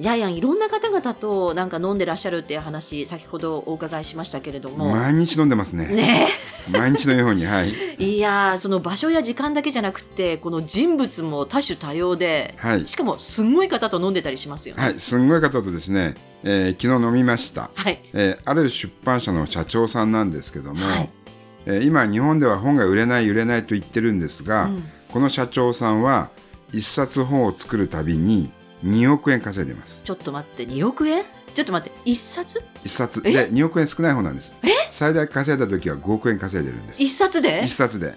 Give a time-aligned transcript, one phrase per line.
[0.00, 5.88] ジャイアンいろんな方々となんか飲んでらっしゃるっていう話先ほどお伺いしましたけれども毎日飲んでますね。
[5.88, 6.28] ね
[6.70, 7.72] 毎日のように、はい。
[7.74, 12.88] え いやーその場所や時間だけじゃなくってこの人物も多種多様ではい。
[12.88, 17.70] しかもすんごい方と飲んでたりしますよねはい、すんごい方とですね、えー昨日飲みました。
[17.74, 21.10] はいえーある出版社の社長さんなんですけども、はい
[21.66, 24.84] えー今日本では本が売れない売れないと言ってるんですが、うん
[25.14, 26.30] この社長さんは
[26.72, 28.50] 一冊本を作るたびに
[28.84, 30.02] 2億円稼いでます。
[30.04, 31.24] ちょっと待って2億円？
[31.54, 32.62] ちょっと待って一冊？
[32.82, 33.32] 一冊え？
[33.32, 34.54] で2億円少ない方なんです。
[34.90, 37.02] 最大稼いだ時は5億円稼いでるんです。
[37.02, 37.62] 一冊で？
[37.64, 38.14] 一冊で。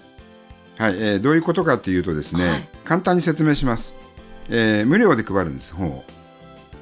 [0.76, 3.96] はい、えーどういうことかというとですね、はい簡単に説明します。
[4.48, 6.04] えー無料で配るんです、本を。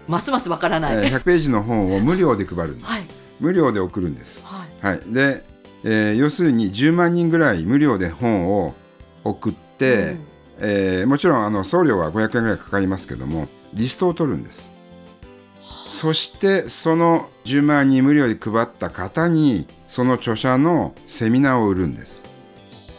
[0.07, 2.91] ますますわからない、えー100ページの本を無料で配るんです。
[2.91, 3.07] はい
[3.41, 4.43] 無料で送るんです。
[4.45, 5.01] はいはい。
[5.07, 5.45] で、
[5.85, 8.75] えー要するに10万人ぐらい無料で本を
[9.25, 10.17] 送って、
[10.59, 14.73] えーもちろんあの送料は500円ぐらいかかりますけども、リストを取るんです。
[15.89, 22.25] そしてその10万人無料で配った方にその著者のセミナーを売るんです。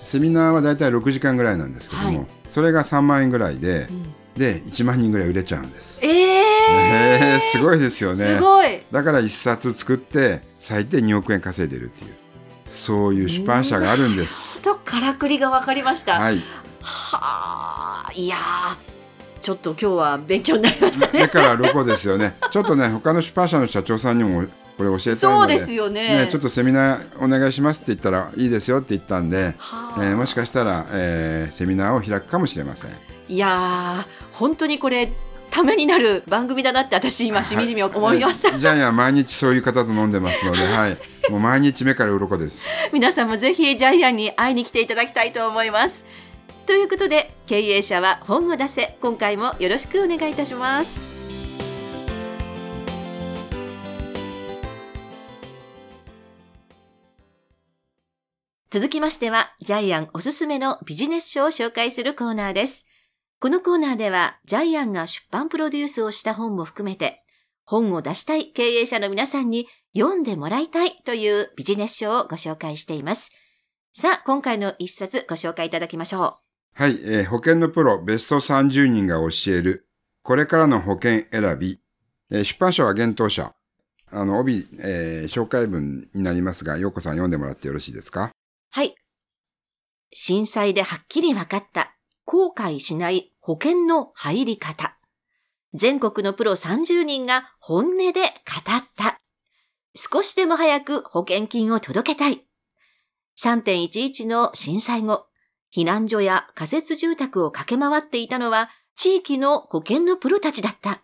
[0.05, 5.99] セミナーはだいたい6時間ぐらいなんですけども、はいそれが3万円ぐらいでう、んで1万人ぐらい売れちゃうんです。
[6.01, 8.25] えー、えー、すごいですよね。
[8.25, 12.15] すごいだから1冊作って最低2億円稼いでるっていう
[12.67, 14.61] そういう出版社があるんです。
[14.61, 16.37] とからくりが分かりました、はい、
[16.81, 18.96] はあいやー
[19.39, 22.35] ちょっと今日は勉強になりましたね目から鱗ですよね。
[22.51, 24.45] ちょっとね他の出版社の社長さんにも
[24.77, 32.91] これ教えたいそうですよねねちょっとセミナーお願いしますって言ったらいいですよって言ったんで、はあえーもしかしたら、えーセミナーを開くかもしれません。
[33.29, 35.09] いやー本当にこれ
[35.49, 40.97] ためになる番組だなって私今しみじみ思いました、はいジャイアンは毎日そういう方と飲んでますので、 はい、
[41.31, 42.67] もう毎日目から鱗です。
[42.91, 46.05] 皆さんもぜひジャイアンに会いに来ていただきたいと思います
[46.67, 51.07] ということで経営者は本を出せ今回もよろしくお願いいたします
[58.69, 62.85] 続きましては、ジャイアンおすすめのビジネス書を紹介するコーナーです。
[63.39, 67.23] このコーナーでは、ジャイアンが出版プロデュースをした本も含めて、
[67.63, 69.67] 本を出したい経営者の皆さんに
[69.97, 73.31] 読んでもらいたいというビジネス書をご紹介しています。
[73.93, 76.46] さあ、今回の一冊ご紹介いただきましょう
[76.79, 79.87] はい、えー保険のプロベスト30人が教える、
[80.21, 81.79] これからの保険選び、
[82.31, 83.55] えー出版社は幻冬社。
[84.11, 88.29] あの、帯、えー紹介文になりますが、ようこさん読んでもらってよろしいですか？
[88.69, 88.93] はい。
[90.13, 91.95] 震災ではっきり分かった、
[92.25, 94.95] 後悔しない保険の入り方。
[95.73, 99.17] 全国のプロ30人が本音で語った。
[99.95, 102.45] 少しでも早く保険金を届けたい。
[103.39, 105.25] 3.11の震災後、
[105.73, 111.01] 避難所や仮設住宅を駆け回っていたのは地域の保険のプロたちだった。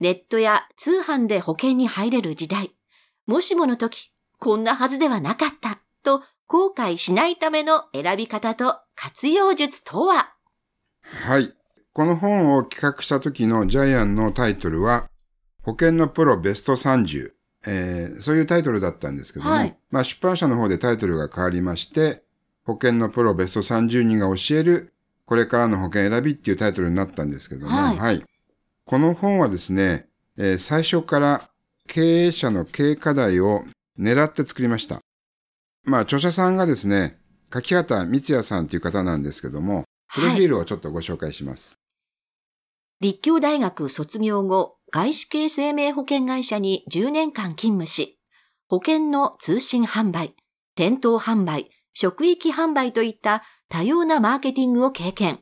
[0.00, 2.72] ネットや通販で保険に入れる時代。
[3.26, 5.80] もしもの時、こんなはずではなかった。
[6.04, 10.34] と後悔しないための選び方と活用術とは？
[11.02, 11.52] はい。
[11.92, 15.10] この本を企画した時のジャイアンのタイトルは、
[15.64, 17.32] 保険のプロベスト30。
[17.66, 22.22] えーそういうタイトルだったんですけども、はいまあ出版社の方でタイトルが変わりまして、
[22.68, 24.92] 保険のプロベスト30人が教える、
[25.24, 28.22] これからの保険選びっていうタイトルになったんですけども、はい
[28.84, 30.06] この本はですね、
[30.36, 31.48] えー最初から
[31.86, 33.64] 経営者の経営課題を
[33.98, 35.00] 狙って作りました。
[35.84, 37.18] まあ著者さんがですね、
[37.48, 41.78] 柿畑光也さんという方なんですけども、プロフィールをちょっとご紹介します。
[43.00, 48.18] 立教大学卒業後、外資系生命保険会社に10年間勤務し、
[48.68, 50.34] 保険の通信販売、
[50.74, 55.40] 店頭販売、職域販売といった多様なマーケティングを経験。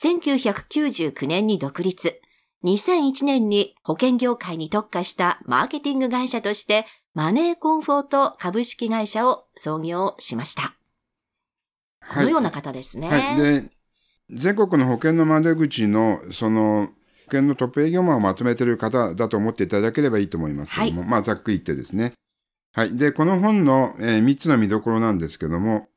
[0.00, 2.20] 1999年に独立。
[2.62, 10.76] 2001年に保険業界に特化したマーケティング会社としてマネーコンフォート株式会社を創業しました。
[12.14, 13.08] このような方ですね。
[13.08, 13.36] はい。
[13.36, 13.68] で、
[14.30, 22.12] 全国の保険の窓口の、その、保険のトップ営業マンをまとめている方だと思っていただければいいと思いますけども、まあ、ざっくり言ってですね。
[22.72, 22.96] はい。
[22.96, 25.88] で、この本の、え3つの見どころなんですけども、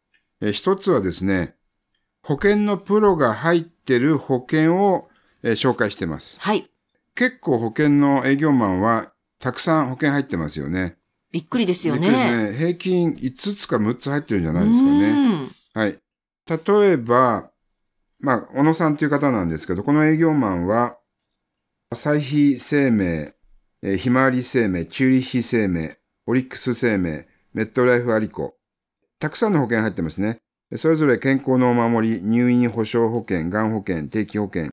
[0.42, 1.56] え1つはですね、
[2.22, 5.10] 保険のプロが入ってる保険を、
[5.44, 6.42] えー紹介してます。
[6.42, 6.69] はい。
[7.13, 10.98] 結構保険の営業マンはたくさん保険入ってますよね。
[11.31, 12.10] びっくりですよね。
[12.50, 15.10] ね平均5つか6つ入ってるんじゃないですかね。
[15.12, 16.00] うんはい。
[16.48, 17.51] 例えば、
[18.19, 20.98] まあ、小野さんという方なんですけど、この営業マンは、
[21.92, 23.36] 朝日生命、
[23.83, 28.56] えーひまわり生命、チューリッヒ生命、オリックス生命、メットライフアリコ。
[29.19, 30.39] たくさんの保険入ってますね。
[30.75, 34.69] それぞれ健康のお守り、入院保障保険、がん保険、定期保険、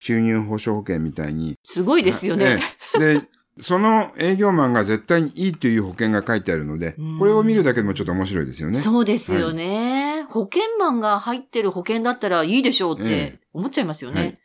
[0.00, 1.54] 収入保障保険みたいに。
[1.64, 2.60] すごいですよね。
[3.00, 3.22] ええで、
[3.60, 8.74] その営業マンが絶対にいいという保険が書いてあるのでうん、これを見るだけでもちょっと面白いですよね。
[8.76, 14.20] そうですよね、保険マンが入ってる保険だったらいいでしょうっえて思っちゃいますよね。
[14.20, 14.38] はい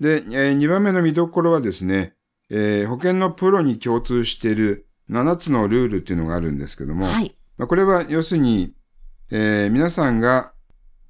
[0.00, 2.14] で、え2番目の見どころはですね、
[2.50, 7.34] えー保険のプロに共通している7つのルールっていうのがあるんですけども、はい。
[7.56, 8.74] まあ、これは要するに、
[9.30, 10.52] えー皆さんが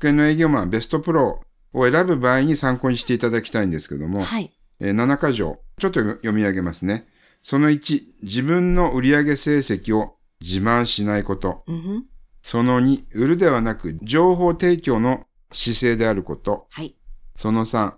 [0.00, 1.40] 保険の営業マンベストプロ
[1.72, 4.52] を選ぶ場合に参考にしていただきたいんですけども、はい。
[4.80, 7.06] えー7箇条、ちょっと読み上げますね。
[7.42, 11.64] その1、自分の売上成績を自慢しないこと。
[11.66, 12.06] うん
[12.42, 16.66] その2、売るではなく情報提供の姿勢であること。
[16.70, 16.96] はい。
[17.36, 17.94] その3、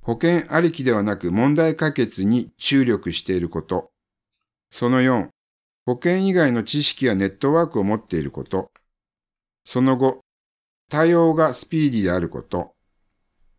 [0.00, 3.90] 保険ありきではなく問題解決に注力していること。
[4.70, 5.28] その4、
[5.86, 8.70] 保険以外の知識やネットワークを持っていること。
[9.64, 10.18] その5、
[10.90, 12.74] 対応がスピーディーであること。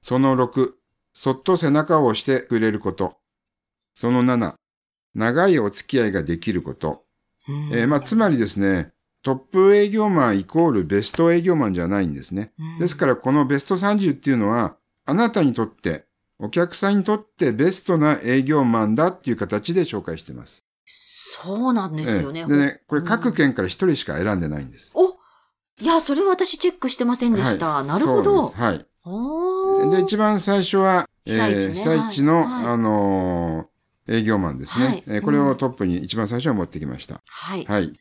[0.01, 0.73] その6、
[1.13, 3.17] そっと背中を押してくれること。
[3.93, 4.55] その7、
[5.13, 7.05] 長いお付き合いができること。
[7.47, 8.91] うんえーまあ、つまりですね、
[9.21, 12.53] トップ営業マンイコールベスト営業マンじゃないんですね。
[12.79, 16.05] ですから、このベスト30っていうのは、あなたにとって、
[16.37, 20.65] お客さんにとってベストな営業マンだっていう形で紹介してます。
[20.85, 22.41] そうなんですよね。
[22.41, 24.91] ええでね、これ各県から一人しか選んでないんです。
[24.93, 25.15] お
[25.81, 27.75] いや、それは私チェックしてませんでした。
[27.75, 28.49] はいなるほど。
[28.49, 28.85] はい。
[29.91, 33.75] で、一番最初は、被災地ね被災地の、はいあのー
[34.07, 37.21] 営業マンですね、はいえーこれをトップに一番最初は持ってきました。
[37.25, 37.65] はい。
[37.65, 37.91] はい。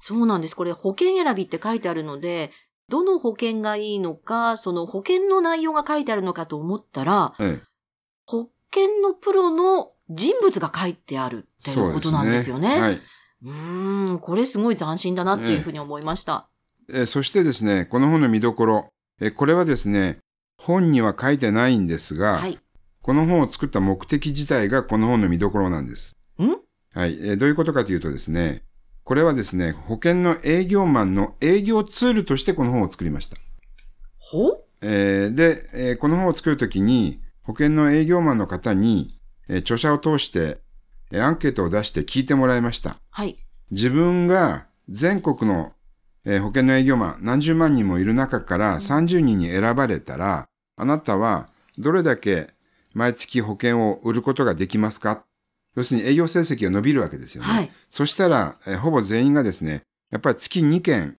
[0.00, 0.56] そうなんです。
[0.56, 2.50] これ保険選びって書いてあるので、
[2.88, 7.62] どの保険がいいのか、その保険の内容が書いてあるのかと思ったら、ええ
[8.26, 12.80] 保険のプロの人物が書いてあるっていうことなんですよね。
[12.80, 12.94] はい。
[12.94, 16.48] うーん、これすごい斬新だなっていうふうに思いました。
[16.92, 18.88] えーそしてですね、この本の見どころ、
[19.20, 20.18] えーこれはですね、
[20.58, 22.58] 本には書いてないんですが、はい。
[23.00, 26.20] この本を作った目的自体がこの本の見どころなんです。
[26.38, 26.48] ん？
[26.92, 28.64] はい、えーどういうことかというとですね、
[29.04, 33.36] これはですね、保険の営業マンの営業ツールとしてこの本を作りました。
[34.18, 39.19] ほえーで、えーこの本を作るときに、保険の営業マンの方に、
[39.50, 40.58] えー著者を通して、
[41.12, 42.96] えーアンケートを出して聞いてもらいました。
[43.10, 43.36] はい。
[43.70, 45.72] 自分が全国の、
[46.24, 51.48] えー保険の営業マン何十万人もいる中から30人に選ばれたら、あなたは
[51.78, 52.48] どれだけ
[52.94, 55.24] 毎月保険を売ることができますか？
[55.76, 57.48] 要するに営業成績が伸びるわけですよね。
[57.48, 57.70] はい。
[57.90, 61.16] そしたら、えーほぼ全員がですね、やっぱり月2件、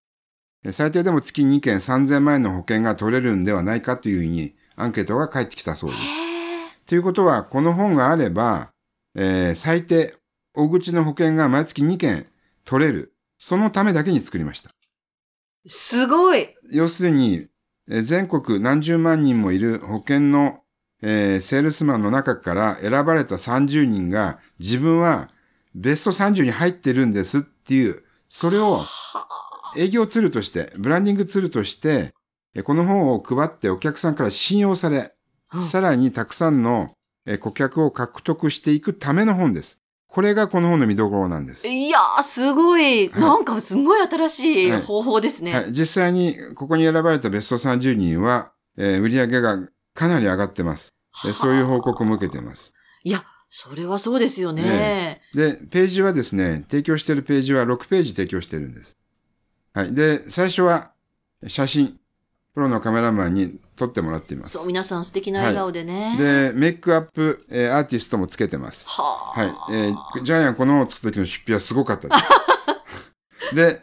[0.66, 6.04] えー最低でも月2件3000万円の保険が取れるんではないかというふうにアンケートが返ってきたそうです。
[6.92, 8.74] ということは、この本があれば、
[9.16, 10.14] えー最低、
[10.54, 12.28] 大口の保険が毎月2件
[12.66, 13.14] 取れる。
[13.38, 14.72] そのためだけに作りました。
[15.66, 17.48] すごい要するに、
[17.90, 20.64] えー全国何十万人もいる保険の、
[21.02, 25.30] えーセールスマンの中から選ばれた30人が自分は
[25.74, 28.86] ベスト30に入ってるんですっていう、それをは
[29.78, 32.12] 営業ツールとして、ブランディングツールとして、
[32.54, 35.10] えーこの本を配ってお客さんから信用され、うん
[35.64, 36.92] さらにたくさんの
[37.26, 39.80] えー顧客を獲得していくための本です。
[40.08, 41.68] これがこの本の見どころなんです。
[41.68, 45.54] いやー、すごい、はいなんかすごい新しいはい方法ですね。
[45.54, 49.60] はい、実際にここに選ばれたベスト30人は、えー売上が
[49.94, 50.96] かなり上がってます。
[51.26, 52.74] えーそういう報告も受けてます。
[53.04, 55.22] いや、それはそうですよね。
[55.34, 58.98] で、ページはですね、提供しているページは6ページ提供しているんです。
[59.74, 59.94] はい。
[59.94, 60.92] で、最初は
[61.48, 61.98] 写真、
[62.54, 64.68] プロのカメラマンに撮ってもらっていますそう、。
[64.68, 66.18] 皆さん素敵な笑顔でね。
[66.18, 68.90] で、メイクアップ、えーアーティストもつけてます。
[68.90, 69.40] はあ。
[69.40, 69.76] はい。
[69.76, 72.16] えージャイアンこの本を作った時の出費はすごかったで
[73.50, 73.56] す。
[73.56, 73.82] で、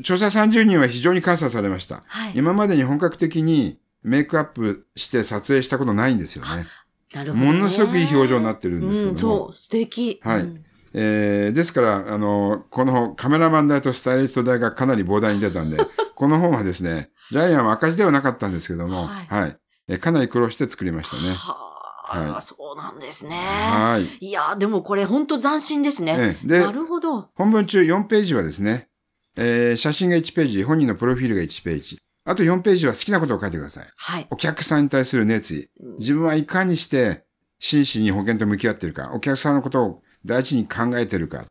[0.00, 2.02] 著者30人は非常に感謝されました。
[2.06, 2.32] はい。
[2.34, 6.66] 今までに本格的にメイクアップして撮影したことないんですよね。
[7.14, 7.52] なるほど、ね。
[7.52, 10.20] ものすごくいい表情になってるんですけどもうん、そう、素敵。
[10.22, 15.76] はいうんえーですから、あの、このカメラマン代とスタイリスト代がかなり膨大に出たんで、
[16.14, 19.56] この本はですね、ジャイアンは赤字ではなかったんですけども、はいはい。
[19.88, 21.34] えーかなり苦労して作りましたね。
[21.34, 23.36] はいそうなんですね。
[23.36, 24.26] はい。
[24.26, 26.14] いや、でもこれ本当斬新ですね。
[26.16, 27.30] ええでなるほど。
[27.34, 28.88] 本文中4ページはですね、
[29.36, 31.98] えー写真が1ページ、本人のプロフィールが1ページ。
[32.26, 33.86] あと4ページは好きなことを書いてください。
[33.96, 34.26] はい。
[34.30, 35.68] お客さんに対する熱意。
[35.98, 37.24] 自分はいかにして
[37.58, 39.10] 真摯に保険と向き合っているか。
[39.14, 41.46] お客さんのことを大事に考えてるか。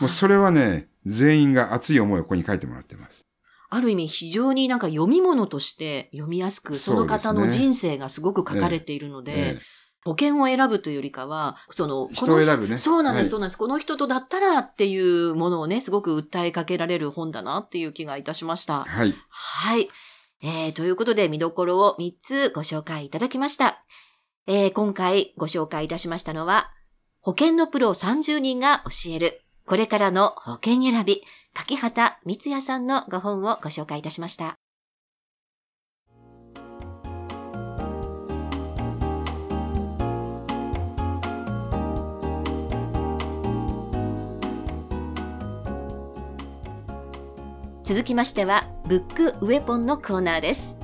[0.00, 3.26] もうそれはね、全員が熱い思いをここに書いてもらってます。
[3.70, 9.58] ある意味非常になんか読み物として読みやすく、その方の人生がすごく書かれているので、ええ
[10.04, 12.78] 保険を選ぶというよりかは、その、こ人のを選ぶね。
[12.78, 13.58] そうなんです、はいそうなんです。
[13.58, 18.84] この人とだったらっていうものをね、すごく訴えかけられる本だなっていう気がいたしました。
[18.84, 19.14] はい。
[19.28, 19.90] はい。
[20.42, 23.84] えー、ということで見どころを3つご紹介いただきました。
[24.46, 26.70] えー、今回ご紹介いたしましたのは、
[27.22, 31.22] 保険のプロ30人が教える、これからの保険選び、
[31.52, 34.54] 柿畑光也さんのご本をご紹介いたしました。
[47.84, 50.78] 続きましては、ブックウェポンのコーナーです。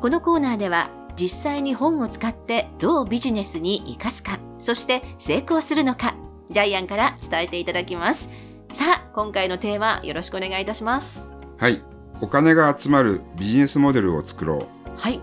[0.00, 6.14] このコーナーでは、実際に本を使ってどうビジネスに活かすか、そして成功するのか、
[6.50, 8.28] ジャイアンから伝えていただきます。
[8.72, 11.24] さあ、今回のテーマ、よろしくお願いいたします。
[11.58, 11.80] はい。
[12.20, 14.66] お金が集まるビジネスモデルを作ろう。
[14.96, 15.20] はい。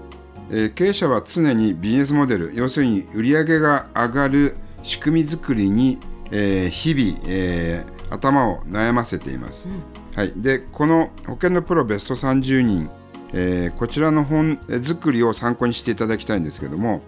[0.50, 6.00] えー経営者は常にビジネスモデル、要するに売上が上がる仕組み作りに、
[6.32, 9.70] えー日々、えー頭を悩ませています。
[10.16, 12.90] はい、でこの保険のプロベスト30人、
[13.34, 17.02] えーこちらの本作りを参考にしていただきたいんですけども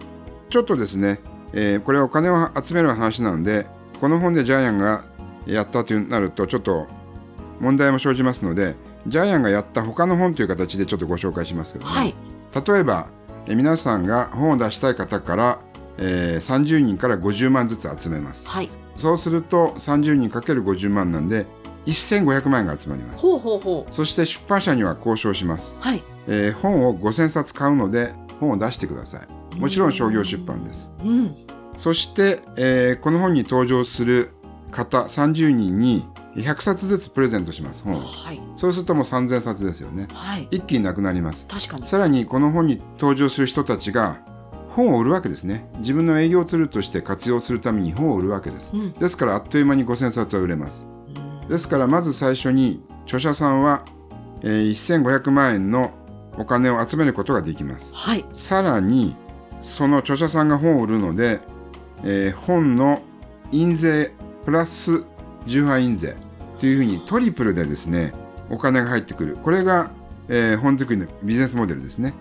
[0.50, 1.20] ちょっとですね、
[1.52, 3.66] えーこれはお金を集める話なので
[4.00, 5.02] この本でジャイアンが
[5.46, 6.86] やったとなるとちょっと
[7.60, 8.74] 問題も生じますので
[9.06, 12.14] ジャイアンがやった他の本という形でちょっとご紹介しますけども、はい。
[12.66, 13.06] 例えば、
[13.46, 15.58] えー皆さんが本を出したい方から、
[15.98, 18.48] えー30人から50万ずつ集めます。
[18.48, 18.70] はい。
[18.96, 21.46] そうすると30人かける50万なんで
[21.86, 23.18] 1500万円が集まります。
[23.18, 23.94] ほうほうほう。
[23.94, 25.76] そして出版社には交渉します。
[25.80, 26.02] はい。
[26.26, 29.20] えー本を5000冊買うので本を出してくださ
[29.54, 29.58] い。
[29.58, 30.92] もちろん商業出版です。
[31.04, 31.34] うん。
[31.76, 34.30] そして、えーこの本に登場する
[34.70, 36.04] 方30人に
[36.36, 37.84] 100冊ずつプレゼントします。
[37.84, 38.00] 本を。
[38.00, 38.40] はい。
[38.56, 40.08] そうするともう3000冊ですよね。
[40.12, 40.48] はい。
[40.50, 41.46] 一気になくなります。
[41.46, 41.86] 確かに。
[41.86, 44.18] さらにこの本に登場する人たちが
[44.70, 45.70] 本を売るわけですね。
[45.78, 48.72] 自分の営業ツールとして活用するために本を売るわけです。
[48.74, 48.92] うん。
[48.92, 50.88] ですからあっという間に5000冊は売れます。
[51.08, 53.84] うんですからまず最初に著者さんは、
[54.42, 54.70] えー
[55.02, 55.90] 1500万円の
[56.38, 57.94] お金を集めることができます。
[57.94, 58.24] はい。
[58.32, 59.14] さらに
[59.62, 61.40] その著者さんが本を売るので、
[62.04, 63.02] えー本の
[63.52, 64.12] 印税
[64.44, 65.04] プラス
[65.46, 66.16] 重版印税
[66.58, 68.12] というふうにトリプルでですね
[68.50, 69.90] お金が入ってくるこれが、
[70.28, 72.14] えー本作りのビジネスモデルですね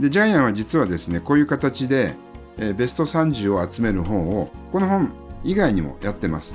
[0.00, 2.14] でジャイアンは実はですねこういう形で、
[2.58, 5.12] えーベスト30を集める本をこの本
[5.46, 6.54] 以外にもやってます。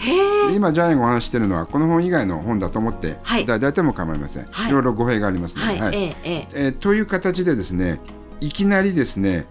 [0.53, 3.45] 今ジャイアンがお話ししてるのはこの本以外の本だと思って、はい。
[3.45, 4.69] だ大体も構いません、はい。
[4.69, 5.95] いろいろ語弊がありますので、はい。
[5.95, 6.47] ええ、ええ。
[6.53, 8.01] えーという形でですね
[8.41, 9.45] いきなりですね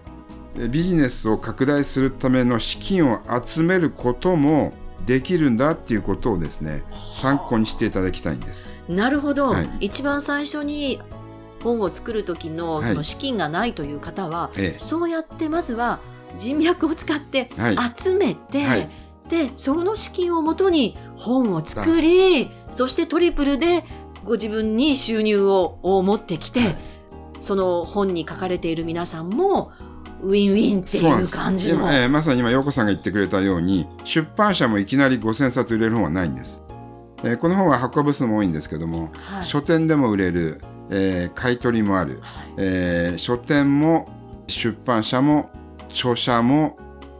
[0.57, 4.73] えービジネスを拡大するための資金を集めることも
[5.05, 6.83] できるんだっていうことをですね
[7.15, 8.73] 参考にしていただきたいんです。
[8.87, 9.69] なるほど、はい。
[9.79, 11.01] 一番最初に
[11.63, 12.83] 本を作る時のはい。
[12.83, 14.79] その資金がないという方は、ええ。
[14.79, 15.99] そうやってまずは
[16.37, 17.77] 人脈を使ってはい。
[17.97, 19.00] 集めて、はい
[19.31, 23.85] でその資金をもとに本を作りそしてトリプルで
[24.25, 26.75] ご自分に収入をを持ってきて、はい。
[27.39, 29.71] その本に書かれている皆さんも
[30.21, 31.79] ウィンウィンっていう感じの。
[31.79, 36.61] 今えーまさに今陽子さんが言ってくれたように出版社もいきなり5000冊売れる本はないんです。
[37.23, 39.47] えーこの本は発行部数も多いんですけども、はい。
[39.47, 40.61] 書店でも売れる、
[40.91, 42.53] えー買い取りもある、はい。
[42.57, 44.07] えー書店も
[44.47, 45.49] 出版社も
[45.89, 46.77] 著者も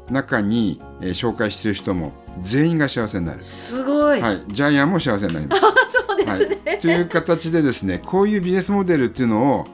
[0.10, 3.43] 中に、えー紹介している人も全員が幸せになる。
[3.43, 5.62] すごい、はい、ジャイアンも幸せになります。
[6.08, 6.79] そうですね。
[6.81, 9.67] という形でですねこういうビジネスモデルっていうのを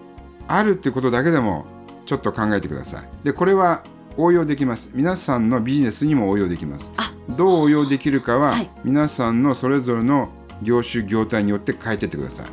[0.48, 1.66] あるってことだけでも
[2.06, 3.10] ちょっと考えてください。
[3.24, 3.84] でこれは
[4.18, 4.90] 応用できます。
[4.94, 7.14] 皆さんのビジネスにも応用できますあ。
[7.30, 10.30] どう応用できるかは、はい皆さんのそれぞれの
[10.64, 12.46] 業種業態によって変えてってください。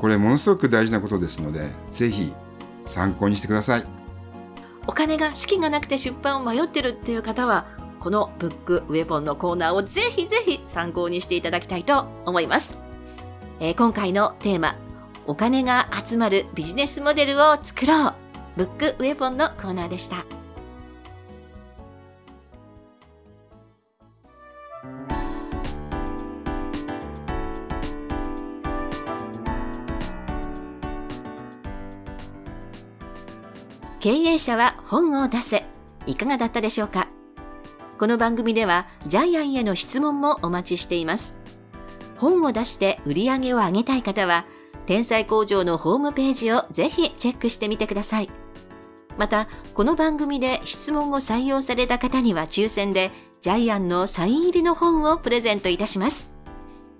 [0.00, 2.32] これものすごく大事なことですのでぜひ
[2.86, 3.84] 参考にしてください。
[4.86, 7.66] お金が資金がなくて出版を迷ってるっていう方は
[8.02, 12.76] このブックウェポンのコーナーをぜひぜひ参考にしていただきたいと思います、
[13.60, 14.74] えー今回のテーマ
[15.24, 18.14] お金が集まるビジネスモデルを作ろう。
[18.56, 20.26] ブックウェポンのコーナーでした。
[34.00, 35.64] 経営者は本を出せ。
[36.08, 37.11] いかがだったでしょうか？
[38.02, 41.38] この番組ではジャイアンへの質問もお待ちしています。
[42.16, 44.44] 本を出して売り上げを上げたい方は、
[44.86, 48.28] 天才工場のホームページをぜひチェックしてみてください。
[49.16, 56.32] また、この番組で質問を採用された方には抽選で、ジャイアンのサイン入りの本をプレゼントいたします。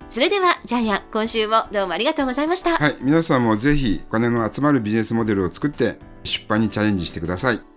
[0.08, 2.76] それでは、ジャイアン、今週もどうもありがとうございました。
[2.76, 7.71] はい、皆さんもぜひお金の集まるビジネスモデルを作って出版にチャレンジしてください。